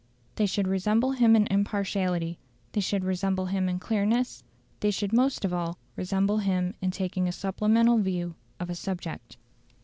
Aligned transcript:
They 0.33 0.47
should 0.47 0.67
resemble 0.67 1.11
him 1.11 1.35
in 1.35 1.45
impartiality; 1.51 2.39
they 2.71 2.81
should 2.81 3.03
resemble 3.05 3.45
him 3.45 3.69
in 3.69 3.77
clearness; 3.77 4.43
they 4.79 4.89
should 4.89 5.13
most 5.13 5.45
of 5.45 5.53
all 5.53 5.77
resemble 5.95 6.39
him 6.39 6.73
in 6.81 6.89
taking 6.89 7.27
a 7.27 7.31
supplemental 7.31 7.99
view 7.99 8.33
of 8.59 8.71
a 8.71 8.73
subject. 8.75 9.37